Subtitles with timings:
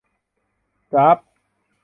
[0.93, 1.17] จ๊าบ!